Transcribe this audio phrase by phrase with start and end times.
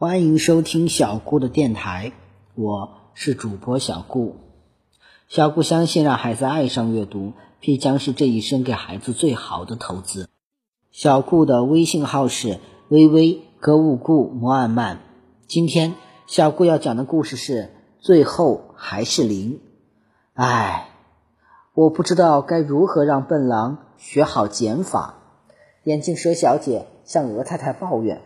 [0.00, 2.12] 欢迎收听小顾的电台，
[2.54, 4.36] 我是主播小顾。
[5.28, 10.30] 小顾相信，让孩子爱上阅读，必将是这一生给孩子最好的投资。
[10.90, 15.00] 小顾的微信号是微微格物顾摩尔曼。
[15.46, 19.60] 今天小顾要讲的故事是最后还是零。
[20.32, 20.88] 唉，
[21.74, 25.16] 我不知道该如何让笨狼学好减法。
[25.84, 28.22] 眼镜蛇小姐向鹅太太抱怨。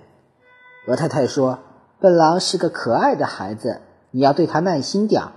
[0.87, 1.61] 鹅太太说
[1.99, 3.81] ：“笨狼是个可爱的孩子，
[4.11, 5.33] 你要对他耐心点儿。”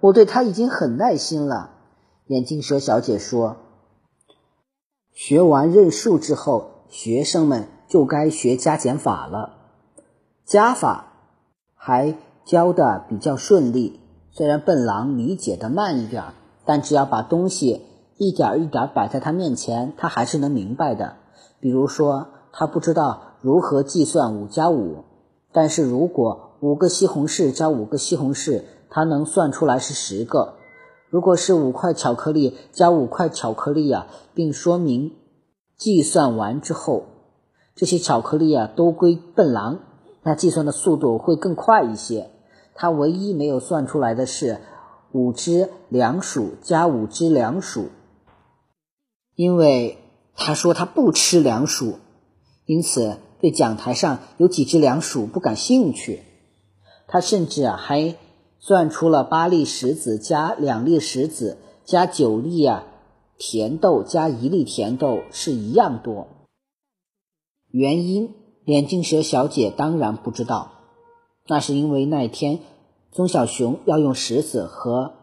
[0.00, 1.70] 我对他已经很耐心了。
[2.26, 3.56] 眼镜蛇小姐说
[5.12, 9.56] ：“学完认数之后，学生们就该学加减法了。
[10.44, 11.12] 加法
[11.74, 14.00] 还教的比较顺利，
[14.30, 16.24] 虽然笨狼理解的慢一点，
[16.64, 17.84] 但只要把东西
[18.16, 21.16] 一点一点摆在他面前，他还是能明白的。
[21.58, 25.04] 比如说，他不知道。”如何计算五加五？
[25.50, 30.56] 但是如果五个西红柿加五个西红柿，他能算出来是十个。
[31.08, 35.12] 如果是五块巧克力加五块巧克力啊，并说明
[35.78, 37.04] 计算完之后，
[37.74, 39.78] 这些巧克力啊都归笨狼，
[40.22, 42.30] 那计算的速度会更快一些。
[42.74, 44.58] 他唯一没有算出来的是
[45.12, 47.86] 五只凉薯加五只凉薯，
[49.34, 49.96] 因为
[50.36, 51.94] 他说他不吃凉薯，
[52.70, 53.18] 因此。
[53.40, 56.20] 对讲台上有几只凉鼠不感兴趣，
[57.08, 58.16] 他甚至啊还
[58.58, 62.84] 算出了八粒石子加两粒石子加九粒啊
[63.38, 66.28] 甜豆加一粒甜豆是一样多。
[67.70, 68.34] 原因，
[68.66, 70.72] 眼镜蛇小姐当然不知道，
[71.46, 72.58] 那是因为那天
[73.10, 75.14] 棕小熊要用石子和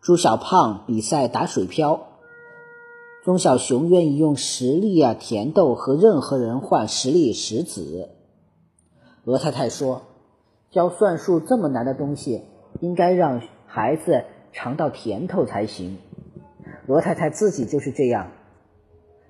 [0.00, 2.08] 猪小胖比赛打水漂。
[3.24, 8.08] 钟小熊愿意用十粒啊甜豆和任何人换十粒石子。
[9.22, 10.02] 鹅太太说
[10.72, 12.42] ：“教算术这么难的东西，
[12.80, 15.98] 应该让孩子尝到甜头才行。”
[16.88, 18.32] 鹅太太自己就是这样，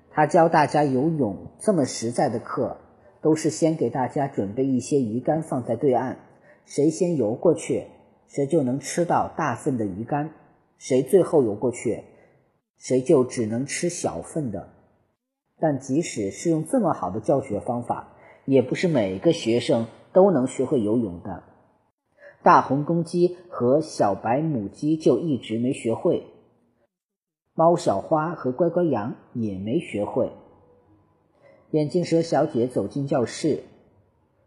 [0.09, 2.77] 她教大家游泳这么实在的课，
[3.21, 6.15] 都是先给大家准备一些鱼竿放在对岸，
[6.65, 7.85] 谁先游过去，
[8.27, 10.29] 谁就能吃到大份的鱼竿；
[10.79, 12.05] 谁最后游过去。
[12.77, 14.69] 谁就只能吃小份的，
[15.59, 21.43] 但即使是用这么好的教学方法，也不是每个学生都能学会游泳的。
[22.43, 26.27] 大红公鸡和小白母鸡就一直没学会，
[27.53, 30.31] 猫小花和乖乖羊也没学会。
[31.71, 33.63] 眼镜蛇小姐走进教室，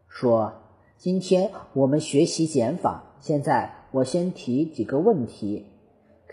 [0.09, 0.53] 说
[0.99, 5.67] ：“今天我们学习减法，现在我先提几个问题。”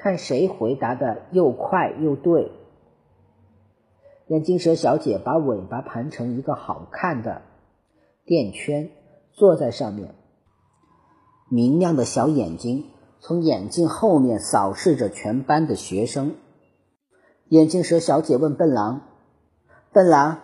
[0.03, 2.52] 看谁回答的又快又对。
[4.28, 7.41] 眼镜蛇小姐把尾巴盘成一个好看的
[8.25, 8.90] 垫圈，
[9.31, 10.14] 坐在上面。
[11.50, 12.84] 明亮的小眼睛
[13.22, 16.35] 从眼镜后面扫视着全班的学生。
[17.47, 19.03] 眼镜蛇小姐问笨狼
[19.94, 20.41] ：“笨狼，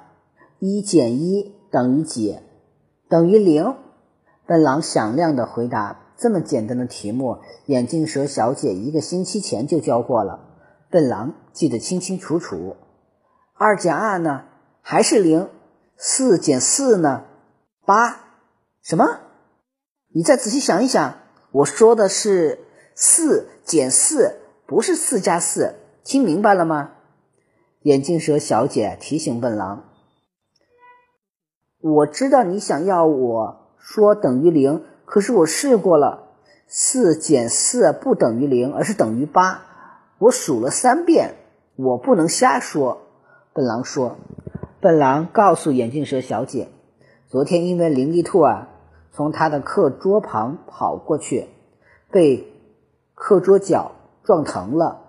[0.60, 2.40] 一减一等于几？
[3.10, 3.76] 等于零？”
[4.48, 6.00] 笨狼响亮的回答。
[6.20, 7.38] 这么简单的题目，
[7.68, 10.48] 眼镜蛇小姐一个星期前就教过了。
[10.92, 12.76] 笨狼记得清清楚楚。
[13.54, 14.44] 二减二呢？
[14.82, 15.48] 还是零？
[15.96, 17.24] 四减四呢？
[17.86, 18.20] 八？
[18.82, 19.06] 什么？
[20.14, 21.20] 你再仔细想一想，
[21.52, 22.66] 我说的是
[22.96, 25.76] 四减四，不是四加四。
[26.04, 26.92] 听明白了吗？
[27.84, 29.86] 眼镜蛇小姐提醒笨狼。
[31.80, 34.84] 我知道你想要我说等于零。
[35.10, 36.28] 可是我试过了，
[36.68, 39.66] 四减四不等于零，而是等于八。
[40.20, 41.34] 我数了三遍，
[41.76, 43.00] 我不能瞎说。
[43.52, 44.18] 笨狼说
[44.80, 46.68] ：“笨狼告诉眼镜蛇小姐，
[47.28, 48.70] 昨天因为伶俐兔啊
[49.12, 51.48] 从他的课桌旁跑过去，
[52.12, 52.46] 被
[53.16, 53.94] 课桌角
[54.24, 55.00] 撞疼了，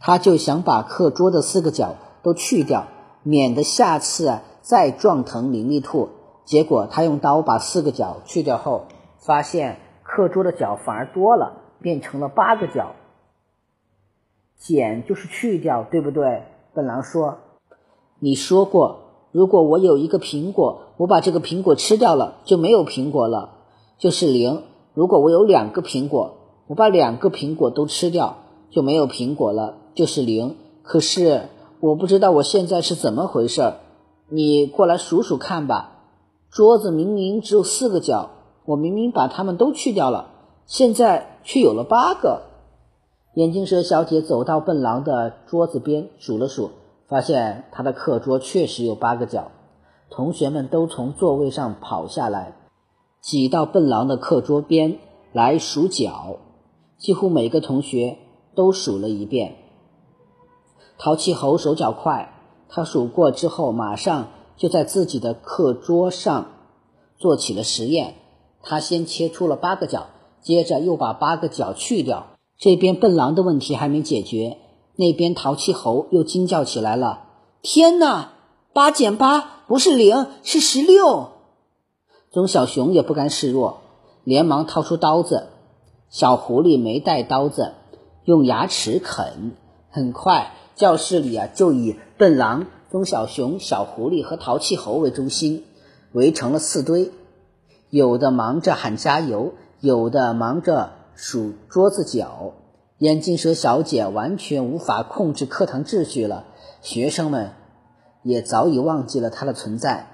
[0.00, 2.88] 他就想把课桌的四个角都去掉，
[3.22, 6.10] 免得下次啊再撞疼伶俐兔。
[6.44, 8.84] 结果他用刀把四个角去掉后。”
[9.24, 12.94] 发现课桌的角反而多了，变成了八个角。
[14.58, 16.42] 减就是去掉，对不对？
[16.74, 17.38] 笨狼说
[18.20, 18.98] ：“你说过，
[19.32, 23.50] 如果我有一个苹果，我把这个苹果吃掉了，就没有苹果了，
[23.98, 24.62] 就是零。
[24.92, 26.36] 如果我有两个苹果，
[26.66, 28.36] 我把两个苹果都吃掉，
[28.70, 30.56] 就没有苹果了，就是零。
[30.82, 31.48] 可是
[31.80, 33.74] 我不知道我现在是怎么回事，
[34.28, 35.92] 你过来数数看吧。
[36.50, 38.30] 桌子明明只有四个角。”
[38.64, 40.30] 我明明把它们都去掉了，
[40.66, 42.42] 现在却有了八个。
[43.34, 46.70] 眼镜蛇小姐走到笨狼的桌子边数了数，
[47.08, 49.50] 发现他的课桌确实有八个角。
[50.08, 52.54] 同学们都从座位上跑下来，
[53.20, 54.98] 挤到笨狼的课桌边
[55.32, 56.36] 来数脚，
[56.96, 58.18] 几乎每个同学
[58.54, 59.56] 都数了一遍。
[60.96, 62.32] 淘气猴手脚快，
[62.68, 66.46] 他数过之后，马上就在自己的课桌上
[67.18, 68.14] 做起了实验。
[68.64, 70.08] 他先切出了八个角，
[70.42, 72.26] 接着又把八个角去掉。
[72.58, 74.58] 这边笨狼的问题还没解决，
[74.96, 77.24] 那边淘气猴又惊叫起来了
[77.62, 78.32] ：“天哪！
[78.72, 81.30] 八减八不是零，是十六！”
[82.32, 83.82] 棕小熊也不甘示弱，
[84.24, 85.48] 连忙掏出刀子。
[86.08, 87.74] 小狐狸没带刀子，
[88.24, 89.52] 用牙齿啃。
[89.90, 95.64] 很快，教室里啊就以笨狼、棕小熊、小狐狸和淘气猴为中心，
[96.12, 97.10] 围成了四堆。
[97.94, 102.54] 有的忙着喊加油，有的忙着数桌子角。
[102.98, 106.44] 眼镜蛇小姐完全无法控制课堂秩序了，
[106.82, 107.52] 学生们
[108.24, 110.08] 也早已忘记了她的存在。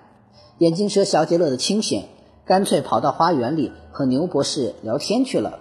[0.59, 2.09] 眼镜蛇小姐乐得清闲，
[2.45, 5.61] 干脆跑到花园里和牛博士聊天去了。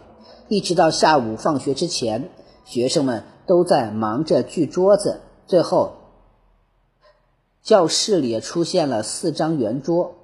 [0.50, 2.30] 一直到下午放学之前，
[2.66, 5.22] 学生们都在忙着锯桌子。
[5.48, 5.94] 最后，
[7.64, 10.16] 教室里出现了四张圆桌。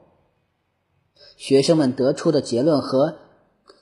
[1.38, 3.16] 学生们得出的结论和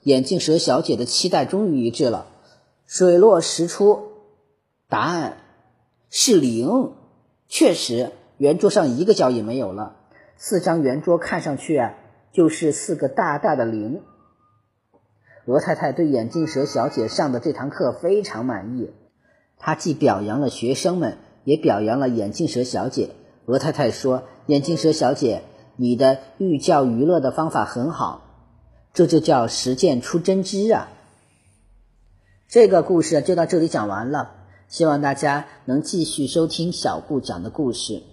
[0.03, 2.27] 眼镜蛇小姐的期待终于一致了，
[2.85, 4.11] 水落石出，
[4.89, 5.37] 答案
[6.09, 6.93] 是零。
[7.47, 9.97] 确实，圆桌上一个角也没有了。
[10.35, 11.81] 四张圆桌看上去，
[12.31, 14.01] 就是四个大大的零。
[15.45, 18.91] 鹅太太对眼镜蛇小姐上的这堂课非常满意，
[19.57, 23.11] 她既表扬了学生们，也表扬了眼镜蛇小姐。
[23.45, 25.43] 鹅太太说：“眼镜蛇小姐，
[25.75, 28.21] 你的寓教于乐的方法很好，
[28.93, 30.89] 这就叫实践出真知啊！”
[32.47, 34.31] 这个故事就到这里讲完了，
[34.67, 38.03] 希望大家能继续收听小顾讲的故事。